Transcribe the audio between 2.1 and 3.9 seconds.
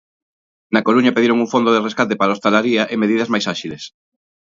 para a hostalería e medidas máis áxiles.